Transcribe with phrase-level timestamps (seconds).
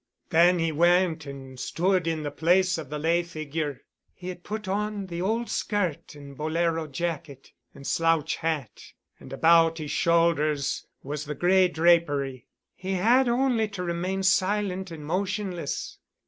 [0.31, 3.81] Then he went and stood in the place of the lay figure.
[4.15, 8.81] He had put on the old skirt and bolero jacket, and slouch hat,
[9.19, 12.47] and about his shoulders was the gray drapery.
[12.73, 15.99] He had only to remain silent and motionless.